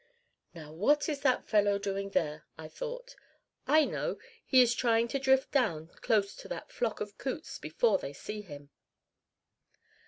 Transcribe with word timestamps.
"Now 0.55 0.73
what 0.73 1.07
is 1.07 1.19
that 1.21 1.47
fellow 1.47 1.77
doing 1.77 2.09
there?" 2.09 2.45
I 2.57 2.67
thought. 2.67 3.15
"I 3.67 3.85
know! 3.85 4.17
He 4.43 4.59
is 4.59 4.73
trying 4.73 5.07
to 5.09 5.19
drift 5.19 5.51
down 5.51 5.89
close 6.01 6.35
to 6.37 6.47
that 6.47 6.71
flock 6.71 7.01
of 7.01 7.19
coots 7.19 7.59
before 7.59 7.99
they 7.99 8.13
see 8.13 8.41
him." 8.41 8.71